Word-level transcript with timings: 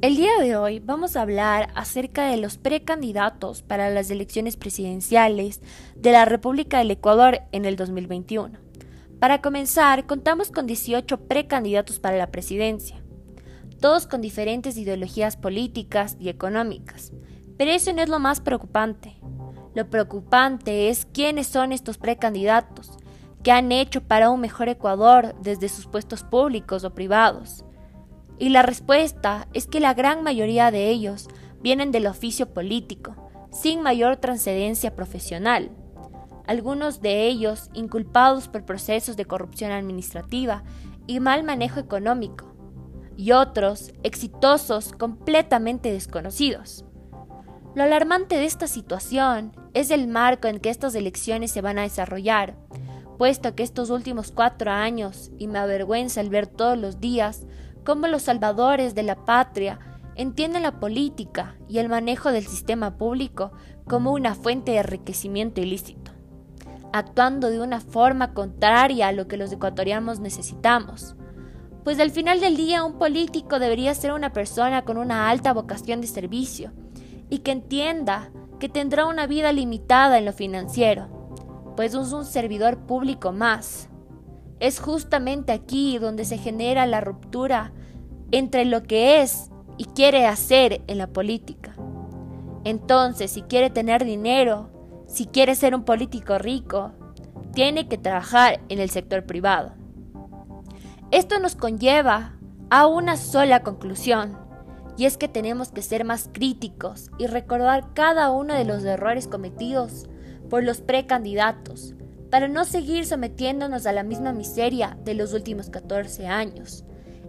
El 0.00 0.14
día 0.14 0.30
de 0.40 0.54
hoy 0.54 0.78
vamos 0.78 1.16
a 1.16 1.22
hablar 1.22 1.70
acerca 1.74 2.30
de 2.30 2.36
los 2.36 2.56
precandidatos 2.56 3.62
para 3.62 3.90
las 3.90 4.12
elecciones 4.12 4.56
presidenciales 4.56 5.60
de 5.96 6.12
la 6.12 6.24
República 6.24 6.78
del 6.78 6.92
Ecuador 6.92 7.40
en 7.50 7.64
el 7.64 7.74
2021. 7.74 8.60
Para 9.18 9.40
comenzar, 9.40 10.06
contamos 10.06 10.52
con 10.52 10.68
18 10.68 11.22
precandidatos 11.22 11.98
para 11.98 12.16
la 12.16 12.30
presidencia, 12.30 13.02
todos 13.80 14.06
con 14.06 14.20
diferentes 14.20 14.76
ideologías 14.76 15.36
políticas 15.36 16.16
y 16.20 16.28
económicas. 16.28 17.12
Pero 17.56 17.72
eso 17.72 17.92
no 17.92 18.00
es 18.00 18.08
lo 18.08 18.20
más 18.20 18.40
preocupante. 18.40 19.16
Lo 19.74 19.90
preocupante 19.90 20.90
es 20.90 21.08
quiénes 21.12 21.48
son 21.48 21.72
estos 21.72 21.98
precandidatos, 21.98 22.92
qué 23.42 23.50
han 23.50 23.72
hecho 23.72 24.00
para 24.00 24.30
un 24.30 24.40
mejor 24.40 24.68
Ecuador 24.68 25.34
desde 25.42 25.68
sus 25.68 25.86
puestos 25.86 26.22
públicos 26.22 26.84
o 26.84 26.94
privados 26.94 27.64
y 28.38 28.50
la 28.50 28.62
respuesta 28.62 29.48
es 29.52 29.66
que 29.66 29.80
la 29.80 29.94
gran 29.94 30.22
mayoría 30.22 30.70
de 30.70 30.88
ellos 30.88 31.28
vienen 31.60 31.90
del 31.90 32.06
oficio 32.06 32.52
político, 32.52 33.30
sin 33.50 33.82
mayor 33.82 34.16
trascendencia 34.16 34.94
profesional. 34.94 35.70
Algunos 36.46 37.00
de 37.02 37.26
ellos 37.26 37.70
inculpados 37.74 38.48
por 38.48 38.64
procesos 38.64 39.16
de 39.16 39.24
corrupción 39.24 39.72
administrativa 39.72 40.62
y 41.06 41.20
mal 41.20 41.42
manejo 41.42 41.80
económico, 41.80 42.54
y 43.16 43.32
otros 43.32 43.92
exitosos 44.04 44.92
completamente 44.92 45.90
desconocidos. 45.90 46.84
Lo 47.74 47.82
alarmante 47.82 48.36
de 48.36 48.44
esta 48.44 48.66
situación 48.66 49.52
es 49.74 49.90
el 49.90 50.08
marco 50.08 50.48
en 50.48 50.58
que 50.60 50.70
estas 50.70 50.94
elecciones 50.94 51.50
se 51.50 51.60
van 51.60 51.78
a 51.78 51.82
desarrollar, 51.82 52.56
puesto 53.18 53.54
que 53.54 53.64
estos 53.64 53.90
últimos 53.90 54.30
cuatro 54.30 54.70
años, 54.70 55.32
y 55.38 55.48
me 55.48 55.58
avergüenza 55.58 56.20
el 56.20 56.30
ver 56.30 56.46
todos 56.46 56.78
los 56.78 57.00
días, 57.00 57.44
cómo 57.84 58.06
los 58.06 58.22
salvadores 58.22 58.94
de 58.94 59.02
la 59.02 59.24
patria 59.24 59.78
entienden 60.14 60.64
la 60.64 60.80
política 60.80 61.56
y 61.68 61.78
el 61.78 61.88
manejo 61.88 62.32
del 62.32 62.46
sistema 62.46 62.98
público 62.98 63.52
como 63.86 64.12
una 64.12 64.34
fuente 64.34 64.72
de 64.72 64.78
enriquecimiento 64.78 65.60
ilícito, 65.60 66.12
actuando 66.92 67.50
de 67.50 67.60
una 67.60 67.80
forma 67.80 68.34
contraria 68.34 69.08
a 69.08 69.12
lo 69.12 69.28
que 69.28 69.36
los 69.36 69.52
ecuatorianos 69.52 70.20
necesitamos. 70.20 71.16
Pues 71.84 72.00
al 72.00 72.10
final 72.10 72.40
del 72.40 72.56
día 72.56 72.84
un 72.84 72.98
político 72.98 73.58
debería 73.58 73.94
ser 73.94 74.12
una 74.12 74.32
persona 74.32 74.84
con 74.84 74.98
una 74.98 75.30
alta 75.30 75.52
vocación 75.52 76.00
de 76.00 76.06
servicio 76.06 76.72
y 77.30 77.38
que 77.38 77.52
entienda 77.52 78.30
que 78.58 78.68
tendrá 78.68 79.06
una 79.06 79.26
vida 79.26 79.52
limitada 79.52 80.18
en 80.18 80.24
lo 80.24 80.32
financiero, 80.32 81.08
pues 81.76 81.94
es 81.94 82.12
un 82.12 82.24
servidor 82.24 82.78
público 82.86 83.32
más. 83.32 83.88
Es 84.60 84.80
justamente 84.80 85.52
aquí 85.52 85.98
donde 85.98 86.24
se 86.24 86.38
genera 86.38 86.86
la 86.86 87.00
ruptura 87.00 87.72
entre 88.30 88.64
lo 88.64 88.82
que 88.82 89.22
es 89.22 89.50
y 89.76 89.84
quiere 89.84 90.26
hacer 90.26 90.82
en 90.86 90.98
la 90.98 91.06
política. 91.06 91.74
Entonces, 92.64 93.30
si 93.30 93.42
quiere 93.42 93.70
tener 93.70 94.04
dinero, 94.04 94.70
si 95.06 95.26
quiere 95.26 95.54
ser 95.54 95.74
un 95.74 95.84
político 95.84 96.38
rico, 96.38 96.92
tiene 97.54 97.88
que 97.88 97.98
trabajar 97.98 98.60
en 98.68 98.78
el 98.80 98.90
sector 98.90 99.24
privado. 99.24 99.72
Esto 101.10 101.38
nos 101.38 101.54
conlleva 101.54 102.34
a 102.68 102.86
una 102.86 103.16
sola 103.16 103.62
conclusión, 103.62 104.36
y 104.98 105.06
es 105.06 105.16
que 105.16 105.28
tenemos 105.28 105.70
que 105.70 105.80
ser 105.80 106.04
más 106.04 106.28
críticos 106.32 107.10
y 107.18 107.28
recordar 107.28 107.94
cada 107.94 108.30
uno 108.30 108.52
de 108.52 108.64
los 108.64 108.84
errores 108.84 109.28
cometidos 109.28 110.06
por 110.50 110.64
los 110.64 110.80
precandidatos, 110.80 111.94
para 112.30 112.48
no 112.48 112.64
seguir 112.64 113.06
sometiéndonos 113.06 113.86
a 113.86 113.92
la 113.92 114.02
misma 114.02 114.32
miseria 114.32 114.98
de 115.04 115.14
los 115.14 115.32
últimos 115.32 115.70
14 115.70 116.26
años. 116.26 116.84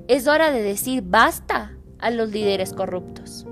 Es 0.08 0.28
hora 0.28 0.52
de 0.52 0.62
decir 0.62 1.04
basta 1.06 1.78
a 2.00 2.10
los 2.12 2.32
líderes 2.32 2.74
corruptos. 2.74 3.46